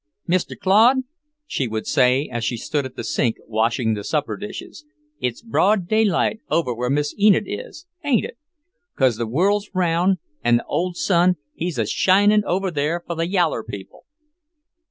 [0.27, 0.57] "Mr.
[0.57, 1.03] Claude,"
[1.45, 4.83] she would say as she stood at the sink washing the supper dishes,
[5.19, 8.35] "it's broad daylight over where Miss Enid is, ain't it?
[8.95, 13.27] Cause the world's round, an' the old sun, he's a shinin' over there for the
[13.27, 14.05] yaller people."